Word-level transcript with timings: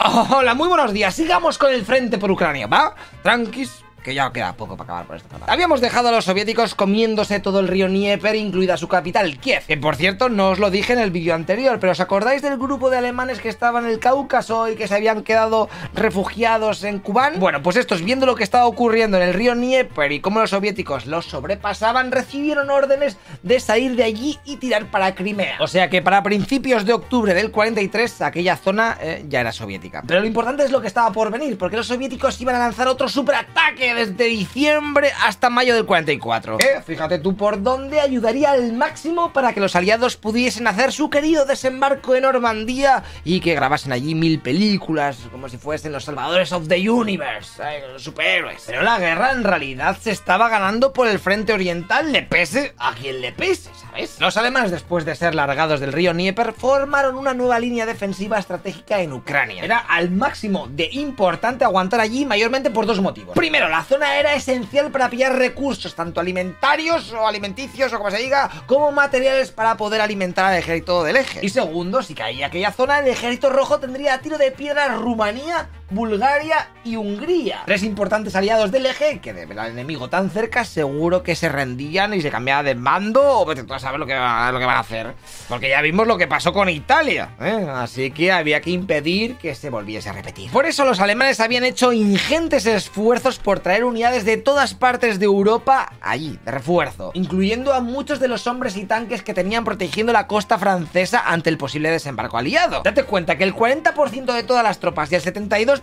Hola, 0.00 0.54
muy 0.54 0.68
buenos 0.68 0.92
días. 0.92 1.12
Sigamos 1.14 1.58
con 1.58 1.72
el 1.72 1.84
frente 1.84 2.18
por 2.18 2.30
Ucrania, 2.30 2.68
¿va? 2.68 2.94
Tranquis, 3.22 3.84
que 4.08 4.14
ya 4.14 4.32
queda 4.32 4.54
poco 4.54 4.74
para 4.74 4.84
acabar 4.84 5.06
por 5.06 5.16
esta 5.16 5.28
zona. 5.28 5.44
Habíamos 5.46 5.82
dejado 5.82 6.08
a 6.08 6.12
los 6.12 6.24
soviéticos 6.24 6.74
comiéndose 6.74 7.40
todo 7.40 7.60
el 7.60 7.68
río 7.68 7.88
Dnieper, 7.88 8.36
incluida 8.36 8.78
su 8.78 8.88
capital, 8.88 9.38
Kiev. 9.38 9.66
Que 9.66 9.76
por 9.76 9.96
cierto, 9.96 10.30
no 10.30 10.48
os 10.48 10.58
lo 10.58 10.70
dije 10.70 10.94
en 10.94 10.98
el 10.98 11.10
vídeo 11.10 11.34
anterior, 11.34 11.78
pero 11.78 11.92
¿os 11.92 12.00
acordáis 12.00 12.40
del 12.40 12.56
grupo 12.56 12.88
de 12.88 12.96
alemanes 12.96 13.38
que 13.40 13.50
estaban 13.50 13.84
en 13.84 13.90
el 13.90 13.98
Cáucaso 13.98 14.70
y 14.70 14.76
que 14.76 14.88
se 14.88 14.94
habían 14.94 15.24
quedado 15.24 15.68
refugiados 15.92 16.84
en 16.84 17.00
Kubán? 17.00 17.38
Bueno, 17.38 17.62
pues 17.62 17.76
estos, 17.76 18.02
viendo 18.02 18.24
lo 18.24 18.34
que 18.34 18.44
estaba 18.44 18.64
ocurriendo 18.66 19.18
en 19.18 19.24
el 19.24 19.34
río 19.34 19.54
Dnieper 19.54 20.10
y 20.10 20.20
cómo 20.20 20.40
los 20.40 20.50
soviéticos 20.50 21.04
los 21.04 21.26
sobrepasaban, 21.26 22.10
recibieron 22.10 22.70
órdenes 22.70 23.18
de 23.42 23.60
salir 23.60 23.94
de 23.94 24.04
allí 24.04 24.38
y 24.46 24.56
tirar 24.56 24.90
para 24.90 25.14
Crimea. 25.14 25.58
O 25.60 25.66
sea 25.66 25.90
que 25.90 26.00
para 26.00 26.22
principios 26.22 26.86
de 26.86 26.94
octubre 26.94 27.34
del 27.34 27.50
43, 27.50 28.22
aquella 28.22 28.56
zona 28.56 28.96
eh, 29.02 29.26
ya 29.28 29.40
era 29.40 29.52
soviética. 29.52 30.02
Pero 30.06 30.20
lo 30.20 30.26
importante 30.26 30.64
es 30.64 30.70
lo 30.70 30.80
que 30.80 30.86
estaba 30.86 31.12
por 31.12 31.30
venir, 31.30 31.58
porque 31.58 31.76
los 31.76 31.86
soviéticos 31.86 32.40
iban 32.40 32.54
a 32.54 32.60
lanzar 32.60 32.88
otro 32.88 33.06
superataque 33.06 33.97
desde 33.98 34.24
diciembre 34.26 35.10
hasta 35.24 35.50
mayo 35.50 35.74
del 35.74 35.84
44. 35.84 36.58
Eh, 36.60 36.82
fíjate 36.86 37.18
tú 37.18 37.36
por 37.36 37.62
dónde 37.62 38.00
ayudaría 38.00 38.52
al 38.52 38.72
máximo 38.72 39.32
para 39.32 39.52
que 39.52 39.58
los 39.60 39.74
aliados 39.74 40.16
pudiesen 40.16 40.68
hacer 40.68 40.92
su 40.92 41.10
querido 41.10 41.44
desembarco 41.46 42.14
en 42.14 42.22
Normandía 42.22 43.02
y 43.24 43.40
que 43.40 43.56
grabasen 43.56 43.90
allí 43.90 44.14
mil 44.14 44.40
películas, 44.40 45.18
como 45.32 45.48
si 45.48 45.56
fuesen 45.56 45.90
los 45.90 46.04
salvadores 46.04 46.52
of 46.52 46.68
the 46.68 46.88
universe, 46.88 47.60
eh, 47.60 47.82
los 47.92 48.04
superhéroes. 48.04 48.62
Pero 48.66 48.82
la 48.82 49.00
guerra 49.00 49.32
en 49.32 49.42
realidad 49.42 49.96
se 50.00 50.12
estaba 50.12 50.48
ganando 50.48 50.92
por 50.92 51.08
el 51.08 51.18
frente 51.18 51.52
oriental, 51.52 52.12
le 52.12 52.22
pese 52.22 52.74
a 52.78 52.94
quien 52.94 53.20
le 53.20 53.32
pese, 53.32 53.70
¿sabes? 53.74 54.20
Los 54.20 54.36
alemanes, 54.36 54.70
después 54.70 55.04
de 55.04 55.16
ser 55.16 55.34
largados 55.34 55.80
del 55.80 55.92
río 55.92 56.12
Dnieper, 56.12 56.52
formaron 56.52 57.16
una 57.16 57.34
nueva 57.34 57.58
línea 57.58 57.84
defensiva 57.84 58.38
estratégica 58.38 59.00
en 59.00 59.12
Ucrania. 59.12 59.64
Era 59.64 59.78
al 59.78 60.12
máximo 60.12 60.68
de 60.70 60.88
importante 60.92 61.64
aguantar 61.64 62.00
allí, 62.00 62.24
mayormente 62.24 62.70
por 62.70 62.86
dos 62.86 63.00
motivos. 63.00 63.34
Primero, 63.34 63.68
la 63.68 63.82
zona 63.88 64.18
era 64.18 64.34
esencial 64.34 64.90
para 64.90 65.08
pillar 65.08 65.36
recursos, 65.36 65.94
tanto 65.94 66.20
alimentarios 66.20 67.12
o 67.12 67.26
alimenticios 67.26 67.92
o 67.92 67.98
como 67.98 68.10
se 68.10 68.18
diga, 68.18 68.50
como 68.66 68.92
materiales 68.92 69.50
para 69.50 69.76
poder 69.76 70.00
alimentar 70.00 70.44
al 70.44 70.58
ejército 70.58 71.02
del 71.04 71.16
eje. 71.16 71.40
Y 71.42 71.48
segundo, 71.48 72.02
si 72.02 72.14
caía 72.14 72.48
aquella 72.48 72.72
zona, 72.72 72.98
el 72.98 73.08
ejército 73.08 73.50
rojo 73.50 73.80
tendría 73.80 74.14
a 74.14 74.18
tiro 74.20 74.36
de 74.36 74.50
piedra 74.50 74.88
Rumanía, 74.88 75.70
Bulgaria 75.90 76.68
y 76.84 76.96
Hungría. 76.96 77.62
Tres 77.64 77.82
importantes 77.82 78.36
aliados 78.36 78.70
del 78.70 78.84
eje 78.84 79.20
que 79.20 79.32
de 79.32 79.46
ver 79.46 79.58
al 79.58 79.70
enemigo 79.70 80.08
tan 80.10 80.30
cerca 80.30 80.64
seguro 80.64 81.22
que 81.22 81.34
se 81.34 81.48
rendían 81.48 82.12
y 82.12 82.20
se 82.20 82.30
cambiaban 82.30 82.66
de 82.66 82.74
mando 82.74 83.22
o 83.22 83.46
vete 83.46 83.64
tú 83.64 83.72
a 83.72 83.78
lo 83.96 84.06
que, 84.06 84.14
lo 84.14 84.58
que 84.58 84.66
van 84.66 84.76
a 84.76 84.80
hacer. 84.80 85.14
Porque 85.48 85.70
ya 85.70 85.80
vimos 85.80 86.06
lo 86.06 86.18
que 86.18 86.26
pasó 86.26 86.52
con 86.52 86.68
Italia. 86.68 87.30
¿eh? 87.40 87.66
Así 87.70 88.10
que 88.10 88.32
había 88.32 88.60
que 88.60 88.70
impedir 88.70 89.36
que 89.36 89.54
se 89.54 89.70
volviese 89.70 90.10
a 90.10 90.12
repetir. 90.12 90.50
Por 90.50 90.66
eso 90.66 90.84
los 90.84 91.00
alemanes 91.00 91.40
habían 91.40 91.64
hecho 91.64 91.92
ingentes 91.92 92.66
esfuerzos 92.66 93.38
por 93.38 93.60
traer 93.60 93.84
unidades 93.84 94.26
de 94.26 94.36
todas 94.36 94.74
partes 94.74 95.18
de 95.18 95.24
Europa 95.24 95.92
allí, 96.02 96.38
de 96.44 96.50
refuerzo, 96.50 97.12
incluyendo 97.14 97.72
a 97.72 97.80
muchos 97.80 98.20
de 98.20 98.28
los 98.28 98.46
hombres 98.46 98.76
y 98.76 98.84
tanques 98.84 99.22
que 99.22 99.32
tenían 99.32 99.64
protegiendo 99.64 100.12
la 100.12 100.26
costa 100.26 100.58
francesa 100.58 101.22
ante 101.24 101.48
el 101.48 101.56
posible 101.56 101.90
desembarco 101.90 102.36
aliado. 102.36 102.82
Date 102.82 103.04
cuenta 103.04 103.38
que 103.38 103.44
el 103.44 103.54
40% 103.54 104.34
de 104.34 104.42
todas 104.42 104.62
las 104.62 104.78
tropas 104.80 105.10
y 105.12 105.14
el 105.14 105.22
72% 105.22 105.77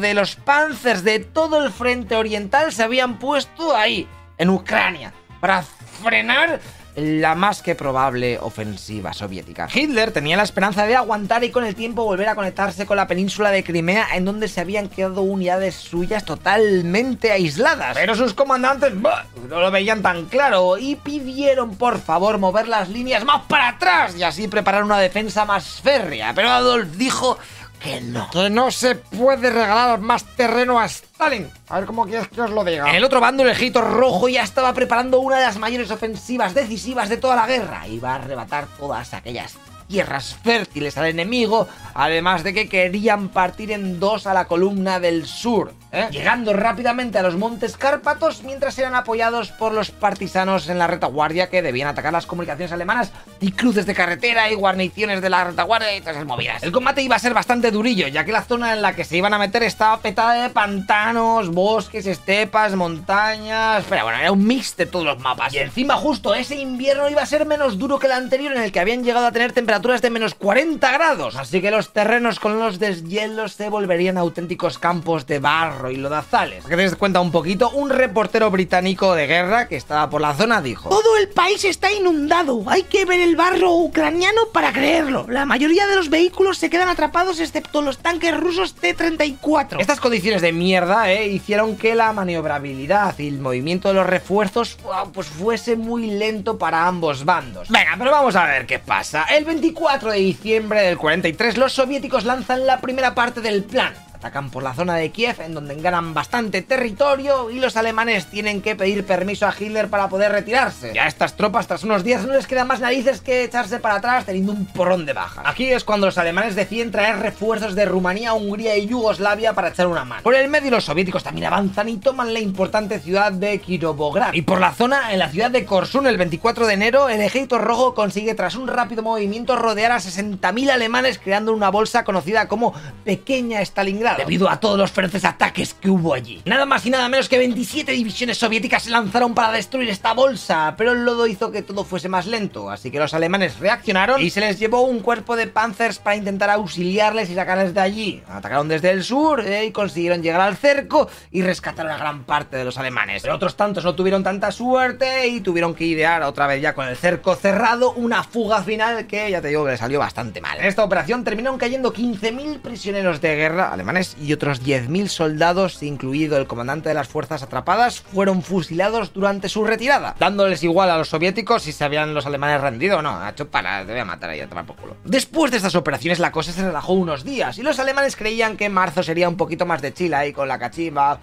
de 0.00 0.14
los 0.14 0.36
panzers 0.36 1.04
de 1.04 1.20
todo 1.20 1.64
el 1.64 1.72
frente 1.72 2.16
oriental 2.16 2.72
se 2.72 2.82
habían 2.82 3.18
puesto 3.18 3.74
ahí, 3.74 4.06
en 4.36 4.50
Ucrania, 4.50 5.12
para 5.40 5.62
frenar 6.02 6.60
la 6.98 7.36
más 7.36 7.62
que 7.62 7.76
probable 7.76 8.38
ofensiva 8.40 9.12
soviética. 9.12 9.68
Hitler 9.72 10.10
tenía 10.10 10.36
la 10.36 10.42
esperanza 10.42 10.84
de 10.84 10.96
aguantar 10.96 11.44
y 11.44 11.50
con 11.50 11.64
el 11.64 11.76
tiempo 11.76 12.04
volver 12.04 12.28
a 12.28 12.34
conectarse 12.34 12.86
con 12.86 12.96
la 12.96 13.06
península 13.06 13.50
de 13.50 13.62
Crimea 13.62 14.08
en 14.14 14.24
donde 14.24 14.48
se 14.48 14.60
habían 14.60 14.88
quedado 14.88 15.22
unidades 15.22 15.76
suyas 15.76 16.24
totalmente 16.24 17.30
aisladas. 17.30 17.96
Pero 17.96 18.16
sus 18.16 18.34
comandantes 18.34 18.94
no 18.94 19.60
lo 19.60 19.70
veían 19.70 20.02
tan 20.02 20.24
claro 20.26 20.76
y 20.76 20.96
pidieron 20.96 21.76
por 21.76 22.00
favor 22.00 22.38
mover 22.38 22.66
las 22.66 22.88
líneas 22.88 23.24
más 23.24 23.42
para 23.46 23.68
atrás 23.68 24.16
y 24.16 24.24
así 24.24 24.48
preparar 24.48 24.82
una 24.82 24.98
defensa 24.98 25.44
más 25.44 25.80
férrea. 25.80 26.34
Pero 26.34 26.50
Adolf 26.50 26.96
dijo 26.96 27.38
que 27.80 28.00
no. 28.00 28.30
Que 28.30 28.50
no 28.50 28.70
se 28.70 28.94
puede 28.96 29.50
regalar 29.50 30.00
más 30.00 30.24
terreno 30.36 30.78
a 30.78 30.86
Stalin. 30.86 31.48
A 31.68 31.78
ver 31.78 31.86
cómo 31.86 32.06
quieres 32.06 32.28
que 32.28 32.40
os 32.40 32.50
lo 32.50 32.64
diga. 32.64 32.88
En 32.88 32.96
el 32.96 33.04
otro 33.04 33.20
bando, 33.20 33.42
el 33.42 33.50
ejército 33.50 33.80
rojo 33.80 34.28
ya 34.28 34.42
estaba 34.42 34.72
preparando 34.72 35.20
una 35.20 35.38
de 35.38 35.44
las 35.44 35.58
mayores 35.58 35.90
ofensivas 35.90 36.54
decisivas 36.54 37.08
de 37.08 37.16
toda 37.16 37.36
la 37.36 37.46
guerra. 37.46 37.86
Iba 37.86 38.12
a 38.12 38.14
arrebatar 38.16 38.66
todas 38.78 39.14
aquellas 39.14 39.54
tierras 39.88 40.36
fértiles 40.42 40.96
al 40.98 41.06
enemigo, 41.06 41.66
además 41.94 42.44
de 42.44 42.54
que 42.54 42.68
querían 42.68 43.30
partir 43.30 43.72
en 43.72 43.98
dos 43.98 44.26
a 44.26 44.34
la 44.34 44.44
columna 44.44 45.00
del 45.00 45.26
sur, 45.26 45.72
¿eh? 45.90 46.08
llegando 46.10 46.52
rápidamente 46.52 47.18
a 47.18 47.22
los 47.22 47.36
montes 47.36 47.76
Cárpatos 47.76 48.42
mientras 48.44 48.78
eran 48.78 48.94
apoyados 48.94 49.50
por 49.50 49.72
los 49.72 49.90
partisanos 49.90 50.68
en 50.68 50.78
la 50.78 50.86
retaguardia 50.86 51.48
que 51.48 51.62
debían 51.62 51.88
atacar 51.88 52.12
las 52.12 52.26
comunicaciones 52.26 52.72
alemanas 52.72 53.12
y 53.40 53.52
cruces 53.52 53.86
de 53.86 53.94
carretera 53.94 54.50
y 54.50 54.54
guarniciones 54.54 55.22
de 55.22 55.30
la 55.30 55.44
retaguardia 55.44 55.96
y 55.96 56.00
todas 56.00 56.16
esas 56.16 56.26
movidas. 56.26 56.62
El 56.62 56.72
combate 56.72 57.02
iba 57.02 57.16
a 57.16 57.18
ser 57.18 57.32
bastante 57.32 57.70
durillo, 57.70 58.08
ya 58.08 58.24
que 58.24 58.32
la 58.32 58.42
zona 58.42 58.74
en 58.74 58.82
la 58.82 58.94
que 58.94 59.04
se 59.04 59.16
iban 59.16 59.32
a 59.32 59.38
meter 59.38 59.62
estaba 59.62 59.98
petada 60.00 60.42
de 60.42 60.50
pantanos, 60.50 61.48
bosques, 61.48 62.06
estepas, 62.06 62.74
montañas... 62.74 63.84
Pero 63.88 64.04
bueno, 64.04 64.18
era 64.18 64.32
un 64.32 64.46
mix 64.46 64.76
de 64.76 64.86
todos 64.86 65.06
los 65.06 65.18
mapas. 65.18 65.54
Y 65.54 65.58
encima 65.58 65.96
justo 65.96 66.34
ese 66.34 66.56
invierno 66.56 67.08
iba 67.08 67.22
a 67.22 67.26
ser 67.26 67.46
menos 67.46 67.78
duro 67.78 67.98
que 67.98 68.06
el 68.06 68.12
anterior 68.12 68.52
en 68.52 68.62
el 68.62 68.72
que 68.72 68.80
habían 68.80 69.02
llegado 69.02 69.26
a 69.26 69.32
tener 69.32 69.52
temperaturas 69.52 69.77
de 69.78 70.10
menos 70.10 70.34
40 70.34 70.92
grados, 70.92 71.36
así 71.36 71.62
que 71.62 71.70
los 71.70 71.92
terrenos 71.92 72.40
con 72.40 72.58
los 72.58 72.78
deshielos 72.78 73.52
se 73.52 73.68
volverían 73.70 74.18
auténticos 74.18 74.78
campos 74.78 75.26
de 75.26 75.38
barro 75.38 75.90
y 75.90 75.96
lodazales. 75.96 76.64
Que 76.64 76.76
te 76.76 76.82
des 76.82 76.96
cuenta 76.96 77.20
un 77.20 77.30
poquito, 77.30 77.70
un 77.70 77.88
reportero 77.88 78.50
británico 78.50 79.14
de 79.14 79.26
guerra 79.26 79.68
que 79.68 79.76
estaba 79.76 80.10
por 80.10 80.20
la 80.20 80.34
zona 80.34 80.60
dijo: 80.60 80.90
Todo 80.90 81.16
el 81.16 81.28
país 81.28 81.64
está 81.64 81.92
inundado, 81.92 82.64
hay 82.66 82.82
que 82.82 83.04
ver 83.04 83.20
el 83.20 83.36
barro 83.36 83.72
ucraniano 83.76 84.48
para 84.52 84.72
creerlo. 84.72 85.26
La 85.28 85.46
mayoría 85.46 85.86
de 85.86 85.96
los 85.96 86.10
vehículos 86.10 86.58
se 86.58 86.68
quedan 86.68 86.88
atrapados 86.88 87.40
excepto 87.40 87.80
los 87.80 87.98
tanques 87.98 88.36
rusos 88.36 88.74
T-34. 88.74 89.80
Estas 89.80 90.00
condiciones 90.00 90.42
de 90.42 90.52
mierda 90.52 91.10
eh, 91.10 91.28
hicieron 91.28 91.76
que 91.76 91.94
la 91.94 92.12
maniobrabilidad 92.12 93.18
y 93.18 93.28
el 93.28 93.38
movimiento 93.38 93.88
de 93.88 93.94
los 93.94 94.06
refuerzos 94.06 94.76
pues 95.14 95.28
fuese 95.28 95.76
muy 95.76 96.08
lento 96.08 96.58
para 96.58 96.86
ambos 96.86 97.24
bandos. 97.24 97.68
Venga, 97.70 97.94
pero 97.96 98.10
vamos 98.10 98.36
a 98.36 98.44
ver 98.44 98.66
qué 98.66 98.78
pasa. 98.78 99.24
El 99.24 99.44
24 99.68 100.12
de 100.12 100.18
diciembre 100.18 100.80
del 100.80 100.96
43 100.96 101.58
los 101.58 101.74
soviéticos 101.74 102.24
lanzan 102.24 102.66
la 102.66 102.80
primera 102.80 103.14
parte 103.14 103.42
del 103.42 103.64
plan. 103.64 103.92
Atacan 104.18 104.50
por 104.50 104.64
la 104.64 104.74
zona 104.74 104.96
de 104.96 105.12
Kiev, 105.12 105.40
en 105.40 105.54
donde 105.54 105.76
ganan 105.76 106.12
bastante 106.12 106.60
territorio, 106.60 107.52
y 107.52 107.60
los 107.60 107.76
alemanes 107.76 108.26
tienen 108.26 108.62
que 108.62 108.74
pedir 108.74 109.06
permiso 109.06 109.46
a 109.46 109.54
Hitler 109.56 109.86
para 109.86 110.08
poder 110.08 110.32
retirarse. 110.32 110.92
Ya 110.92 111.04
a 111.04 111.06
estas 111.06 111.36
tropas, 111.36 111.68
tras 111.68 111.84
unos 111.84 112.02
días, 112.02 112.26
no 112.26 112.32
les 112.32 112.48
queda 112.48 112.64
más 112.64 112.80
narices 112.80 113.20
que 113.20 113.44
echarse 113.44 113.78
para 113.78 113.94
atrás, 113.94 114.24
teniendo 114.24 114.50
un 114.50 114.66
porrón 114.66 115.06
de 115.06 115.12
bajas. 115.12 115.44
Aquí 115.46 115.70
es 115.70 115.84
cuando 115.84 116.06
los 116.06 116.18
alemanes 116.18 116.56
deciden 116.56 116.90
traer 116.90 117.20
refuerzos 117.20 117.76
de 117.76 117.84
Rumanía, 117.84 118.34
Hungría 118.34 118.76
y 118.76 118.88
Yugoslavia 118.88 119.52
para 119.52 119.68
echar 119.68 119.86
una 119.86 120.04
mano. 120.04 120.24
Por 120.24 120.34
el 120.34 120.48
medio, 120.48 120.72
los 120.72 120.86
soviéticos 120.86 121.22
también 121.22 121.46
avanzan 121.46 121.88
y 121.88 121.98
toman 121.98 122.34
la 122.34 122.40
importante 122.40 122.98
ciudad 122.98 123.30
de 123.30 123.60
Kirovograd. 123.60 124.32
Y 124.32 124.42
por 124.42 124.58
la 124.58 124.72
zona, 124.72 125.12
en 125.12 125.20
la 125.20 125.28
ciudad 125.28 125.52
de 125.52 125.64
Korsun, 125.64 126.08
el 126.08 126.16
24 126.16 126.66
de 126.66 126.74
enero, 126.74 127.08
el 127.08 127.20
ejército 127.20 127.58
rojo 127.58 127.94
consigue, 127.94 128.34
tras 128.34 128.56
un 128.56 128.66
rápido 128.66 129.04
movimiento, 129.04 129.54
rodear 129.54 129.92
a 129.92 129.98
60.000 129.98 130.70
alemanes, 130.70 131.20
creando 131.20 131.52
una 131.52 131.68
bolsa 131.68 132.02
conocida 132.02 132.48
como 132.48 132.74
Pequeña 133.04 133.60
Stalingrad 133.60 134.07
debido 134.16 134.48
a 134.48 134.60
todos 134.60 134.78
los 134.78 134.90
feroces 134.90 135.24
ataques 135.24 135.74
que 135.74 135.90
hubo 135.90 136.14
allí. 136.14 136.42
Nada 136.44 136.66
más 136.66 136.84
y 136.86 136.90
nada 136.90 137.08
menos 137.08 137.28
que 137.28 137.38
27 137.38 137.92
divisiones 137.92 138.38
soviéticas 138.38 138.84
se 138.84 138.90
lanzaron 138.90 139.34
para 139.34 139.52
destruir 139.52 139.88
esta 139.90 140.14
bolsa, 140.14 140.74
pero 140.76 140.92
el 140.92 141.04
lodo 141.04 141.26
hizo 141.26 141.50
que 141.50 141.62
todo 141.62 141.84
fuese 141.84 142.08
más 142.08 142.26
lento, 142.26 142.70
así 142.70 142.90
que 142.90 142.98
los 142.98 143.14
alemanes 143.14 143.58
reaccionaron 143.58 144.20
y 144.20 144.30
se 144.30 144.40
les 144.40 144.58
llevó 144.58 144.82
un 144.82 145.00
cuerpo 145.00 145.36
de 145.36 145.46
panzers 145.46 145.98
para 145.98 146.16
intentar 146.16 146.50
auxiliarles 146.50 147.30
y 147.30 147.34
sacarles 147.34 147.74
de 147.74 147.80
allí. 147.80 148.22
Atacaron 148.28 148.68
desde 148.68 148.90
el 148.90 149.04
sur 149.04 149.40
eh, 149.40 149.66
y 149.66 149.72
consiguieron 149.72 150.22
llegar 150.22 150.40
al 150.40 150.56
cerco 150.56 151.08
y 151.30 151.42
rescataron 151.42 151.92
a 151.92 151.98
gran 151.98 152.24
parte 152.24 152.56
de 152.56 152.64
los 152.64 152.78
alemanes. 152.78 153.22
Pero 153.22 153.34
otros 153.34 153.56
tantos 153.56 153.84
no 153.84 153.94
tuvieron 153.94 154.22
tanta 154.22 154.52
suerte 154.52 155.26
y 155.28 155.40
tuvieron 155.40 155.74
que 155.74 155.84
idear 155.84 156.22
otra 156.22 156.46
vez 156.46 156.62
ya 156.62 156.74
con 156.74 156.86
el 156.86 156.96
cerco 156.96 157.34
cerrado 157.34 157.92
una 157.92 158.22
fuga 158.22 158.62
final 158.62 159.06
que 159.06 159.30
ya 159.30 159.40
te 159.40 159.48
digo 159.48 159.64
que 159.64 159.72
le 159.72 159.76
salió 159.76 159.98
bastante 159.98 160.40
mal. 160.40 160.58
En 160.58 160.66
esta 160.66 160.84
operación 160.84 161.24
terminaron 161.24 161.58
cayendo 161.58 161.92
15.000 161.92 162.60
prisioneros 162.60 163.20
de 163.20 163.36
guerra 163.36 163.72
alemanes 163.72 163.97
y 164.20 164.32
otros 164.32 164.62
10.000 164.62 165.08
soldados, 165.08 165.82
incluido 165.82 166.36
el 166.36 166.46
comandante 166.46 166.88
de 166.88 166.94
las 166.94 167.08
fuerzas 167.08 167.42
atrapadas, 167.42 168.00
fueron 168.00 168.42
fusilados 168.42 169.12
durante 169.12 169.48
su 169.48 169.64
retirada, 169.64 170.14
dándoles 170.18 170.62
igual 170.62 170.90
a 170.90 170.98
los 170.98 171.08
soviéticos 171.08 171.62
si 171.62 171.72
se 171.72 171.84
habían 171.84 172.14
los 172.14 172.26
alemanes 172.26 172.60
rendido 172.60 172.98
o 172.98 173.02
no. 173.02 173.10
A 173.10 173.32
para, 173.50 173.84
te 173.84 173.92
voy 173.92 174.00
a 174.00 174.04
matar 174.04 174.30
ahí 174.30 174.40
a 174.40 174.48
culo. 174.48 174.96
Después 175.04 175.50
de 175.50 175.56
estas 175.56 175.74
operaciones 175.74 176.18
la 176.18 176.32
cosa 176.32 176.52
se 176.52 176.64
relajó 176.64 176.92
unos 176.92 177.24
días 177.24 177.58
y 177.58 177.62
los 177.62 177.78
alemanes 177.78 178.16
creían 178.16 178.56
que 178.56 178.68
marzo 178.68 179.02
sería 179.02 179.28
un 179.28 179.36
poquito 179.36 179.66
más 179.66 179.82
de 179.82 179.92
chila 179.92 180.20
ahí 180.20 180.32
con 180.32 180.48
la 180.48 180.58
cachimba, 180.58 181.18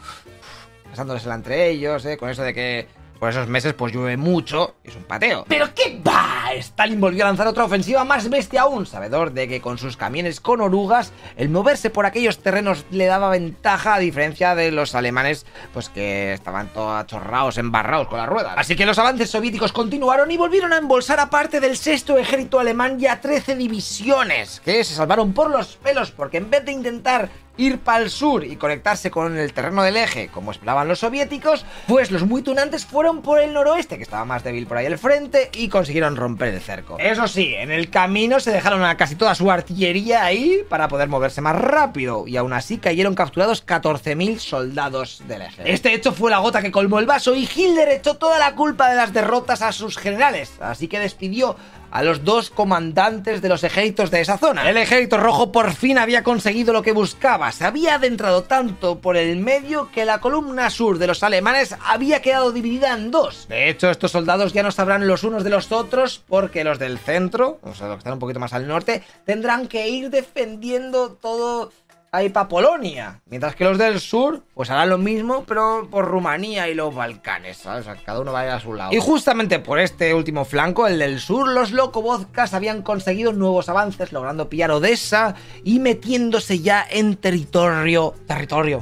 pasándosela 0.90 1.36
entre 1.36 1.70
ellos, 1.70 2.06
¿eh? 2.06 2.18
con 2.18 2.30
eso 2.30 2.44
de 2.44 2.54
que 2.54 2.88
por 3.20 3.30
esos 3.30 3.48
meses 3.48 3.74
pues 3.74 3.94
llueve 3.94 4.18
mucho 4.18 4.76
y 4.84 4.90
es 4.90 4.96
un 4.96 5.04
pateo. 5.04 5.46
¿Pero 5.48 5.74
qué 5.74 6.02
va? 6.06 6.35
Stalin 6.54 7.02
volvió 7.02 7.24
a 7.24 7.28
lanzar 7.28 7.48
otra 7.48 7.66
ofensiva 7.66 8.04
más 8.04 8.30
bestia 8.30 8.62
aún, 8.62 8.86
sabedor 8.86 9.34
de 9.34 9.48
que 9.48 9.62
con 9.62 9.78
sus 9.78 9.98
camiones 9.98 10.40
con 10.40 10.62
orugas, 10.62 11.12
el 11.38 11.50
moverse 11.50 11.90
por 11.90 12.06
aquellos 12.06 12.40
terrenos 12.40 12.86
le 12.92 13.06
daba 13.06 13.30
ventaja 13.30 13.96
a 13.96 14.00
diferencia 14.00 14.56
de 14.56 14.72
los 14.72 14.96
alemanes, 14.96 15.46
pues 15.74 15.90
que 15.90 16.34
estaban 16.34 16.70
todos 16.74 17.00
achorrados, 17.00 17.58
embarrados 17.58 18.08
con 18.08 18.20
las 18.20 18.30
ruedas. 18.30 18.54
Así 18.58 18.76
que 18.76 18.86
los 18.86 19.00
avances 19.00 19.30
soviéticos 19.30 19.72
continuaron 19.72 20.32
y 20.32 20.38
volvieron 20.38 20.74
a 20.74 20.78
embolsar 20.78 21.20
a 21.20 21.30
parte 21.30 21.60
del 21.60 21.78
sexto 21.78 22.18
ejército 22.18 22.60
alemán 22.60 23.00
ya 23.00 23.22
13 23.22 23.56
divisiones, 23.56 24.62
que 24.64 24.84
se 24.84 24.96
salvaron 24.96 25.34
por 25.34 25.50
los 25.50 25.78
pelos 25.78 26.12
porque 26.12 26.38
en 26.38 26.50
vez 26.50 26.66
de 26.66 26.72
intentar 26.72 27.30
ir 27.58 27.80
para 27.80 28.04
el 28.04 28.10
sur 28.10 28.44
y 28.44 28.56
conectarse 28.56 29.12
con 29.12 29.38
el 29.38 29.54
terreno 29.54 29.84
del 29.84 29.98
eje, 29.98 30.30
como 30.30 30.52
esperaban 30.52 30.88
los 30.88 31.00
soviéticos, 31.00 31.66
pues 31.88 32.12
los 32.12 32.26
muy 32.26 32.42
tunantes 32.42 32.86
fueron 32.86 33.22
por 33.22 33.40
el 33.40 33.54
noroeste, 33.54 33.98
que 33.98 34.04
estaba 34.04 34.26
más 34.26 34.44
débil 34.44 34.68
por 34.68 34.78
ahí 34.78 34.86
al 34.86 34.98
frente, 34.98 35.50
y 35.54 35.70
consiguieron 35.70 36.16
romper 36.16 36.54
el 36.54 36.62
cerco. 36.62 36.98
Eso 37.00 37.28
sí, 37.28 37.54
en 37.56 37.72
el 37.72 37.90
camino 37.90 38.40
se 38.40 38.52
dejaron 38.52 38.84
a 38.84 38.98
casi 38.98 39.16
toda 39.16 39.36
su 39.36 39.50
artillería 39.50 40.24
ahí 40.24 40.62
para 40.70 40.88
poder 40.88 41.08
moverse 41.08 41.42
más 41.42 41.56
rápido, 41.56 42.28
y 42.28 42.38
aún 42.38 42.54
así 42.54 42.78
cayeron 42.78 43.16
capturados 43.16 43.66
14.000 43.66 44.40
soldados 44.40 45.24
del 45.28 45.44
eje. 45.44 45.72
Este 45.72 45.94
hecho 45.94 46.12
fue 46.12 46.32
la 46.32 46.40
gota 46.40 46.62
que 46.62 46.72
colmó 46.72 47.00
el 47.00 47.06
vaso, 47.06 47.36
y 47.36 47.44
Hitler 47.44 47.90
echó 47.90 48.16
toda 48.16 48.40
la 48.40 48.56
culpa 48.56 48.90
de 48.90 48.96
las 48.96 49.14
derrotas 49.14 49.62
a 49.62 49.72
sus 49.72 49.98
generales, 49.98 50.54
así 50.60 50.88
que 50.88 51.00
despidió 51.00 51.56
a 51.92 52.04
los 52.04 52.24
dos 52.24 52.50
comandantes 52.50 53.42
de 53.42 53.50
los 53.50 53.64
ejércitos 53.64 54.12
de 54.12 54.22
esa 54.22 54.38
zona. 54.38 54.70
El 54.70 54.78
ejército 54.78 55.18
rojo 55.18 55.52
por 55.52 55.74
fin 55.74 55.98
había 55.98 56.24
conseguido 56.24 56.74
lo 56.74 56.82
que 56.82 56.92
buscaba, 56.92 57.52
se 57.52 57.66
había 57.66 57.96
adentrado 57.96 58.44
tanto 58.44 59.00
por 59.00 59.18
el 59.18 59.38
medio 59.38 59.92
que 59.92 60.06
la 60.06 60.20
columna 60.20 60.70
sur 60.70 60.98
de 60.98 61.08
los 61.08 61.24
alemanes 61.24 61.76
había 61.86 62.22
quedado 62.22 62.52
dividida 62.52 62.94
en 62.94 63.12
dos. 63.12 63.48
De 63.48 63.70
hecho, 63.70 63.90
estos 63.90 64.12
soldados 64.12 64.54
ya 64.54 64.64
no 64.64 64.72
sabrán 64.72 65.08
los 65.08 65.24
unos 65.24 65.44
de 65.44 65.50
los 65.50 65.72
otros 65.72 66.24
porque 66.28 66.64
los 66.64 66.80
del 66.80 66.98
centro, 66.98 67.60
o 67.62 67.74
sea, 67.74 67.88
los 67.88 67.98
que 67.98 68.00
están 68.00 68.14
un 68.14 68.20
poquito 68.20 68.40
más 68.40 68.54
al 68.54 68.68
norte, 68.68 69.04
tendrán 69.26 69.68
que 69.68 69.90
ir 69.90 70.10
defendiendo 70.10 71.12
todo 71.14 71.72
ahí 72.18 72.30
para 72.30 72.48
Polonia. 72.48 73.22
Mientras 73.26 73.56
que 73.56 73.64
los 73.64 73.78
del 73.78 74.00
sur, 74.00 74.44
pues 74.54 74.70
harán 74.70 74.90
lo 74.90 74.98
mismo, 74.98 75.44
pero 75.48 75.88
por 75.90 76.06
Rumanía 76.06 76.68
y 76.70 76.76
los 76.76 76.94
Balcanes. 76.94 77.66
O 77.66 77.84
sea, 77.84 77.96
cada 78.06 78.20
uno 78.22 78.32
va 78.32 78.42
a 78.42 78.46
ir 78.46 78.52
a 78.52 78.60
su 78.60 78.74
lado. 78.74 78.94
Y 78.94 79.00
justamente 79.00 79.60
por 79.60 79.80
este 79.80 80.14
último 80.14 80.46
flanco, 80.46 80.88
el 80.88 81.00
del 81.00 81.20
sur, 81.20 81.48
los 81.48 81.72
Lokovodkas 81.72 82.54
habían 82.54 82.82
conseguido 82.82 83.34
nuevos 83.34 83.70
avances, 83.70 84.12
logrando 84.12 84.50
pillar 84.50 84.72
Odessa 84.72 85.36
y 85.64 85.80
metiéndose 85.80 86.60
ya 86.60 86.86
en 86.90 87.16
territorio. 87.18 88.14
territorio 88.26 88.82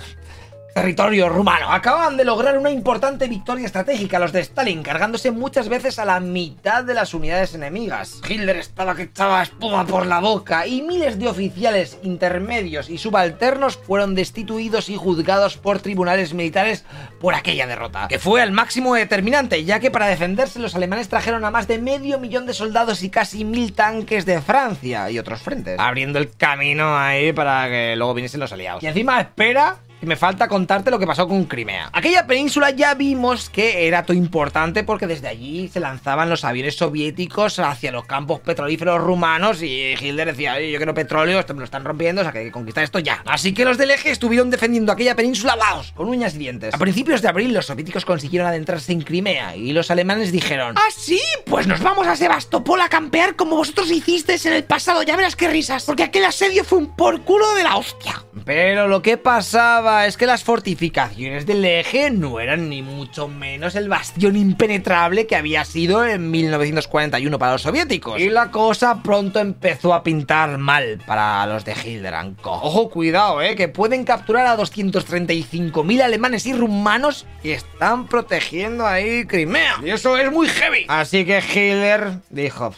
territorio 0.74 1.30
rumano. 1.30 1.72
Acaban 1.72 2.18
de 2.18 2.26
lograr 2.26 2.58
una 2.58 2.72
importante 2.72 3.28
victoria 3.28 3.66
estratégica 3.66 4.20
los 4.20 4.32
de 4.32 4.42
Stalin, 4.42 4.84
cargándose 4.84 5.32
muchas 5.32 5.70
veces 5.70 6.00
a 6.00 6.06
la 6.06 6.20
mitad 6.20 6.84
de 6.84 6.94
las 6.94 7.14
unidades 7.14 7.54
enemigas. 7.54 8.22
Hitler 8.28 8.58
estaba 8.58 8.96
que 8.96 9.04
echaba 9.04 9.44
espuma 9.44 9.86
por 9.86 10.06
la 10.06 10.20
boca 10.20 10.68
y 10.68 10.82
miles 10.82 11.20
de 11.20 11.28
oficiales 11.28 11.98
intermedios 12.04 12.90
y 12.90 12.98
subalternos 12.98 13.78
fueron 13.78 14.16
destituidos 14.16 14.90
y 14.90 14.96
juzgados 14.96 15.58
por 15.58 15.80
tribunales 15.80 16.34
militares 16.34 16.86
por 17.20 17.36
aquella 17.36 17.68
derrota, 17.68 18.08
que 18.08 18.20
fue 18.20 18.42
al 18.42 18.52
máximo 18.52 18.96
determinante, 18.96 19.64
ya 19.64 19.80
que 19.80 19.92
para 19.92 20.08
defenderse 20.08 20.60
los 20.60 20.76
alemanes 20.76 21.10
trajeron 21.10 21.46
a 21.46 21.52
más 21.52 21.68
de 21.68 21.78
medio 21.78 22.20
millón 22.20 22.46
de 22.46 22.54
soldados 22.54 23.04
y 23.04 23.10
casi 23.10 23.46
mil 23.46 23.74
tanques 23.74 24.26
de 24.26 24.42
Francia 24.42 25.10
y 25.12 25.20
otros 25.20 25.42
frentes, 25.42 25.80
abriendo 25.80 26.20
el 26.20 26.32
camino 26.36 26.98
ahí 26.98 27.32
para 27.32 27.70
que 27.70 27.96
luego 27.96 28.14
viniesen 28.14 28.40
los 28.40 28.52
aliados. 28.52 28.84
Y 28.84 28.88
encima 28.88 29.20
espera 29.22 29.78
me 30.06 30.16
falta 30.16 30.48
contarte 30.48 30.92
lo 30.92 31.00
que 31.00 31.08
pasó 31.08 31.28
con 31.28 31.46
Crimea. 31.46 31.90
Aquella 31.94 32.28
península 32.28 32.72
ya 32.72 32.94
vimos 32.94 33.50
que 33.50 33.88
era 33.88 34.04
todo 34.04 34.18
importante 34.18 34.84
porque 34.84 35.08
desde 35.08 35.28
allí 35.28 35.68
se 35.68 35.80
lanzaban 35.80 36.30
los 36.30 36.44
aviones 36.44 36.76
soviéticos 36.76 37.60
hacia 37.60 37.92
los 37.92 38.06
campos 38.06 38.40
petrolíferos 38.42 39.02
rumanos 39.02 39.62
y 39.62 39.94
Hitler 40.00 40.28
decía, 40.28 40.60
yo 40.60 40.78
quiero 40.78 40.94
petróleo, 40.94 41.40
esto 41.40 41.54
me 41.54 41.60
lo 41.60 41.66
están 41.66 41.84
rompiendo, 41.84 42.22
o 42.22 42.24
sea 42.24 42.32
que 42.32 42.40
hay 42.40 42.46
que 42.46 42.52
conquistar 42.52 42.84
esto 42.84 43.00
ya. 43.00 43.24
Así 43.26 43.54
que 43.54 43.66
los 43.66 43.78
del 43.78 43.92
eje 43.92 44.12
estuvieron 44.12 44.50
defendiendo 44.50 44.92
aquella 44.92 45.16
península, 45.16 45.56
vamos, 45.56 45.92
con 45.94 46.08
uñas 46.10 46.36
y 46.36 46.40
dientes. 46.40 46.74
A 46.74 46.78
principios 46.78 47.22
de 47.22 47.30
abril 47.30 47.54
los 47.54 47.66
soviéticos 47.66 48.06
consiguieron 48.06 48.48
adentrarse 48.48 48.92
en 48.92 49.02
Crimea 49.02 49.56
y 49.56 49.74
los 49.74 49.92
alemanes 49.92 50.32
dijeron, 50.32 50.76
¡Ah, 50.78 50.92
sí! 50.96 51.22
Pues 51.46 51.68
nos 51.68 51.82
vamos 51.82 52.08
a 52.08 52.16
Sebastopol 52.16 52.82
a 52.82 52.90
campear 52.90 53.36
como 53.36 53.56
vosotros 53.56 53.92
hicisteis 53.92 54.46
en 54.46 54.54
el 54.54 54.64
pasado, 54.64 55.04
ya 55.04 55.16
verás 55.16 55.36
qué 55.36 55.48
risas, 55.48 55.86
porque 55.86 56.04
aquel 56.04 56.26
asedio 56.26 56.64
fue 56.64 56.80
un 56.80 56.96
por 56.96 57.22
culo 57.22 57.54
de 57.56 57.64
la 57.64 57.78
hostia. 57.78 58.24
Pero 58.46 58.88
lo 58.88 59.02
que 59.02 59.18
pasaba 59.18 59.93
es 60.02 60.18
que 60.18 60.26
las 60.26 60.44
fortificaciones 60.44 61.46
del 61.46 61.64
eje 61.64 62.10
no 62.12 62.40
eran 62.40 62.70
ni 62.70 62.82
mucho 62.82 63.28
menos 63.28 63.76
el 63.76 63.90
bastión 63.90 64.36
impenetrable 64.36 65.28
que 65.28 65.36
había 65.36 65.64
sido 65.66 66.06
en 66.06 66.32
1941 66.32 67.40
para 67.40 67.54
los 67.54 67.62
soviéticos. 67.62 68.20
Y 68.20 68.30
la 68.30 68.52
cosa 68.52 69.02
pronto 69.04 69.40
empezó 69.40 69.94
a 69.94 70.04
pintar 70.04 70.58
mal 70.58 71.00
para 71.06 71.46
los 71.48 71.66
de 71.66 71.74
Hitler 71.74 72.14
Ojo, 72.44 72.90
cuidado, 72.90 73.42
eh, 73.42 73.56
que 73.56 73.68
pueden 73.68 74.04
capturar 74.04 74.46
a 74.46 74.58
235.000 74.58 76.02
alemanes 76.02 76.46
y 76.46 76.54
rumanos 76.54 77.26
y 77.44 77.52
están 77.52 78.08
protegiendo 78.08 78.86
ahí 78.86 79.26
Crimea. 79.26 79.76
Y 79.84 79.90
eso 79.90 80.18
es 80.18 80.32
muy 80.32 80.48
heavy. 80.48 80.86
Así 80.88 81.26
que 81.26 81.40
Hitler 81.40 82.20
dijo, 82.30 82.74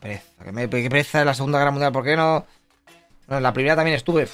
pereza, 0.00 0.44
que 0.44 0.52
me 0.52 0.68
que 0.68 0.90
pereza 0.90 1.20
de 1.20 1.24
la 1.24 1.34
Segunda 1.34 1.58
Guerra 1.58 1.70
Mundial, 1.70 1.92
¿por 1.92 2.04
qué 2.04 2.16
no? 2.16 2.46
No, 3.28 3.36
en 3.36 3.42
la 3.42 3.52
primera 3.52 3.76
también 3.76 3.96
estuve. 3.96 4.28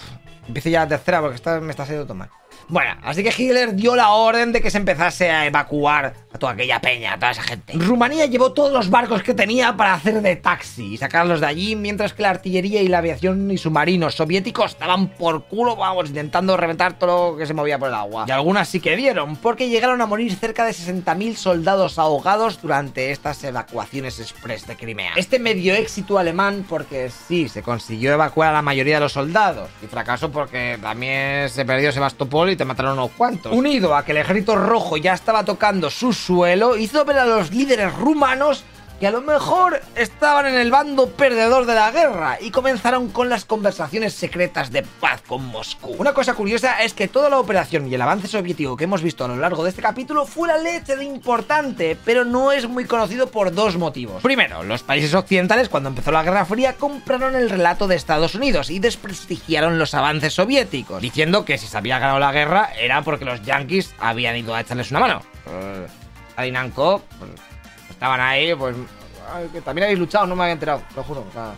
Empiece 0.47 0.71
ya 0.71 0.81
la 0.81 0.89
tercera 0.89 1.21
porque 1.21 1.37
esta 1.37 1.61
me 1.61 1.71
está 1.71 1.85
haciendo 1.85 2.07
tomar. 2.07 2.31
Bueno, 2.71 2.93
así 3.03 3.25
que 3.25 3.35
Hitler 3.37 3.75
dio 3.75 3.97
la 3.97 4.11
orden 4.11 4.53
de 4.53 4.63
que 4.63 4.71
se 4.71 4.79
empezase 4.79 5.29
a 5.29 5.45
evacuar 5.45 6.15
a 6.33 6.39
toda 6.39 6.53
aquella 6.53 6.81
peña, 6.81 7.15
a 7.15 7.19
toda 7.19 7.33
esa 7.33 7.43
gente. 7.43 7.73
Rumanía 7.75 8.27
llevó 8.27 8.53
todos 8.53 8.73
los 8.73 8.91
barcos 8.91 9.25
que 9.25 9.35
tenía 9.35 9.77
para 9.77 9.95
hacer 9.95 10.23
de 10.23 10.37
taxi 10.37 10.95
y 10.95 10.97
sacarlos 10.97 11.41
de 11.41 11.47
allí, 11.47 11.75
mientras 11.75 12.13
que 12.13 12.23
la 12.23 12.31
artillería 12.31 12.81
y 12.81 12.87
la 12.87 12.99
aviación 12.99 13.51
y 13.51 13.59
submarinos 13.59 14.15
soviéticos 14.15 14.71
estaban 14.71 15.09
por 15.09 15.47
culo, 15.47 15.75
vamos, 15.75 16.11
intentando 16.11 16.57
reventar 16.57 16.97
todo 16.97 17.33
lo 17.33 17.37
que 17.39 17.47
se 17.47 17.55
movía 17.55 17.77
por 17.77 17.89
el 17.89 17.95
agua. 17.95 18.27
Y 18.29 18.31
algunas 18.31 18.69
sí 18.69 18.79
que 18.79 18.95
dieron, 18.95 19.35
porque 19.35 19.69
llegaron 19.69 20.01
a 20.01 20.07
morir 20.07 20.33
cerca 20.37 20.65
de 20.65 20.71
60.000 20.71 21.35
soldados 21.35 21.99
ahogados 21.99 22.63
durante 22.63 23.11
estas 23.11 23.43
evacuaciones 23.43 24.21
express 24.21 24.69
de 24.69 24.77
Crimea. 24.77 25.15
Este 25.17 25.41
medio 25.41 25.75
éxito 25.75 26.19
alemán, 26.19 26.65
porque 26.69 27.11
sí, 27.11 27.49
se 27.49 27.63
consiguió 27.63 28.13
evacuar 28.13 28.51
a 28.51 28.53
la 28.53 28.63
mayoría 28.63 28.95
de 28.95 29.01
los 29.01 29.13
soldados, 29.13 29.69
y 29.83 29.87
fracaso 29.89 30.31
porque 30.31 30.79
también 30.81 31.49
se 31.49 31.65
perdió 31.65 31.91
Sebastopol 31.91 32.51
y 32.51 32.60
te 32.61 32.67
mataron 32.67 32.93
unos 32.93 33.13
cuantos. 33.13 33.55
Unido 33.55 33.97
a 33.97 34.05
que 34.05 34.13
el 34.13 34.19
ejército 34.19 34.55
rojo 34.55 34.99
ya 34.99 35.15
estaba 35.15 35.47
tocando 35.47 35.89
su 35.89 36.13
suelo, 36.13 36.77
hizo 36.77 37.07
ver 37.07 37.17
a 37.17 37.25
los 37.25 37.51
líderes 37.51 37.95
rumanos 37.97 38.65
que 39.01 39.07
a 39.07 39.11
lo 39.11 39.23
mejor 39.23 39.81
estaban 39.97 40.45
en 40.45 40.57
el 40.57 40.71
bando 40.71 41.09
perdedor 41.09 41.65
de 41.65 41.75
la 41.75 41.91
guerra 41.91 42.37
y 42.39 42.51
comenzaron 42.51 43.09
con 43.09 43.31
las 43.31 43.47
conversaciones 43.47 44.13
secretas 44.13 44.71
de 44.71 44.83
paz 44.83 45.23
con 45.27 45.47
Moscú. 45.47 45.95
Una 45.99 46.13
cosa 46.13 46.35
curiosa 46.35 46.83
es 46.83 46.93
que 46.93 47.09
toda 47.09 47.31
la 47.31 47.39
operación 47.39 47.89
y 47.89 47.95
el 47.95 48.03
avance 48.03 48.29
soviético 48.29 48.77
que 48.77 48.85
hemos 48.85 49.03
visto 49.03 49.25
a 49.25 49.29
lo 49.29 49.37
largo 49.37 49.65
de 49.65 49.71
este 49.71 49.81
capítulo 49.81 50.27
fue 50.27 50.49
la 50.49 50.59
leche 50.59 50.97
de 50.97 51.05
importante, 51.05 51.97
pero 52.05 52.27
no 52.27 52.53
es 52.53 52.69
muy 52.69 52.85
conocido 52.85 53.31
por 53.31 53.55
dos 53.55 53.79
motivos. 53.79 54.23
Primero, 54.23 54.63
los 54.65 54.83
países 54.83 55.15
occidentales 55.15 55.71
cuando 55.71 55.89
empezó 55.89 56.13
la 56.13 56.23
Guerra 56.23 56.45
Fría 56.45 56.75
compraron 56.75 57.35
el 57.35 57.49
relato 57.49 57.89
de 57.89 57.97
Estados 57.97 58.35
Unidos 58.35 58.69
y 58.69 58.81
desprestigiaron 58.81 59.79
los 59.79 59.95
avances 59.95 60.35
soviéticos, 60.35 61.01
diciendo 61.01 61.47
que 61.47 61.57
si 61.57 61.67
se 61.67 61.79
había 61.79 61.99
ganado 61.99 62.19
la 62.19 62.33
guerra 62.33 62.71
era 62.79 63.01
porque 63.01 63.25
los 63.25 63.41
yankees 63.43 63.95
habían 63.99 64.37
ido 64.37 64.55
a 64.55 64.61
echarles 64.61 64.91
una 64.91 65.01
mano. 65.01 65.23
Uh, 65.47 65.87
estaban 68.01 68.21
ahí, 68.23 68.55
pues. 68.55 68.75
también 69.63 69.85
habéis 69.85 69.99
luchado, 69.99 70.27
no 70.27 70.35
me 70.35 70.45
había 70.45 70.55
enterado, 70.55 70.83
lo 70.97 71.03
juro. 71.03 71.21
O 71.29 71.33
sea, 71.33 71.53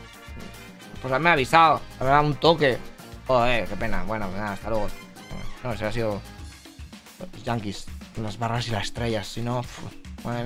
pues 1.00 1.20
me 1.20 1.28
ha 1.28 1.34
avisado, 1.34 1.80
me 2.00 2.06
dado 2.06 2.26
un 2.26 2.34
toque. 2.34 2.78
Joder, 3.28 3.68
qué 3.68 3.76
pena. 3.76 4.02
Bueno, 4.02 4.26
pues 4.26 4.38
nada, 4.40 4.54
hasta 4.54 4.68
luego. 4.68 4.88
No, 5.62 5.76
se 5.76 5.84
ha 5.84 5.92
sido. 5.92 6.20
Los 7.20 7.44
Yankees, 7.44 7.86
las 8.20 8.36
barras 8.40 8.66
y 8.66 8.72
las 8.72 8.82
estrellas, 8.82 9.28
si 9.28 9.40
no. 9.40 9.62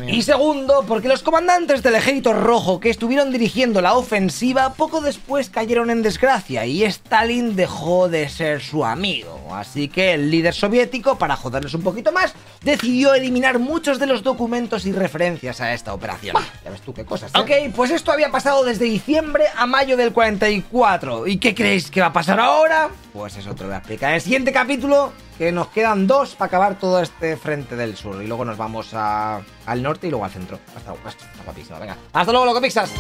Y 0.09 0.23
segundo, 0.23 0.85
porque 0.89 1.09
los 1.09 1.23
comandantes 1.23 1.83
del 1.83 1.97
ejército 1.97 2.33
rojo 2.33 2.81
que 2.81 2.91
estuvieron 2.91 3.31
dirigiendo 3.31 3.81
la 3.83 3.95
ofensiva 3.95 4.75
poco 4.75 5.01
después 5.01 5.51
cayeron 5.51 5.91
en 5.91 6.03
desgracia 6.03 6.65
y 6.65 6.85
Stalin 6.85 7.57
dejó 7.57 8.09
de 8.09 8.29
ser 8.29 8.63
su 8.63 8.85
amigo. 8.85 9.39
Así 9.53 9.89
que 9.89 10.15
el 10.15 10.31
líder 10.31 10.55
soviético, 10.55 11.19
para 11.19 11.37
joderles 11.37 11.75
un 11.75 11.83
poquito 11.83 12.13
más, 12.13 12.35
decidió 12.63 13.15
eliminar 13.15 13.59
muchos 13.59 13.99
de 13.99 14.07
los 14.07 14.23
documentos 14.23 14.87
y 14.87 14.93
referencias 14.93 15.61
a 15.61 15.75
esta 15.75 15.93
operación. 15.93 16.37
ya 16.65 16.71
ves 16.71 16.81
tú 16.81 16.95
qué 16.95 17.05
cosas. 17.05 17.33
¿eh? 17.35 17.39
Ok, 17.39 17.75
pues 17.75 17.91
esto 17.91 18.13
había 18.13 18.31
pasado 18.31 18.65
desde 18.65 18.87
diciembre 18.87 19.45
a 19.57 19.67
mayo 19.67 19.97
del 19.97 20.13
44. 20.13 21.27
¿Y 21.27 21.39
qué 21.39 21.55
creéis 21.55 21.91
que 21.91 22.01
va 22.01 22.09
a 22.09 22.13
pasar 22.13 22.41
ahora? 22.41 22.91
Pues 23.17 23.35
eso 23.39 23.55
te 23.55 23.63
lo 23.63 23.69
voy 23.69 23.77
a 23.77 23.79
explicar 23.79 24.11
en 24.11 24.17
el 24.17 24.21
siguiente 24.21 24.53
capítulo 24.53 25.11
que 25.39 25.51
nos 25.51 25.69
quedan 25.69 26.07
dos 26.07 26.35
para 26.35 26.49
acabar 26.49 26.79
todo 26.79 27.01
este 27.01 27.39
frente 27.39 27.75
del 27.75 27.97
sur. 27.97 28.23
Y 28.23 28.27
luego 28.27 28.45
nos 28.45 28.59
vamos 28.59 28.93
al 28.93 29.43
norte 29.83 30.09
y 30.09 30.11
luego 30.11 30.27
al 30.27 30.31
centro. 30.31 30.59
Hasta, 30.77 30.93
hasta, 30.93 31.25
hasta 31.51 31.97
hasta 32.13 32.33
luego, 32.33 32.45
loco 32.47 32.61
Pixas. 32.61 32.91